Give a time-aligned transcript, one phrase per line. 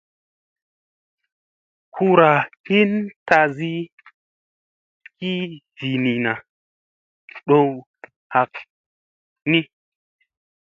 [1.95, 2.29] Kura
[2.69, 2.93] hin
[3.27, 3.71] tazi
[5.17, 5.31] ki
[5.79, 6.33] vinina
[7.47, 7.69] ɗow
[8.31, 8.53] ɦak
[9.49, 9.59] ni.